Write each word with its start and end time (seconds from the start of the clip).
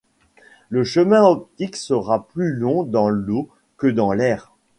Le 0.69 0.83
chemin 0.83 1.21
optique 1.23 1.75
sera 1.75 2.25
plus 2.27 2.53
long 2.55 2.81
dans 2.81 3.07
l'eau 3.07 3.49
que 3.77 3.85
dans 3.85 4.13
l'air. 4.13 4.51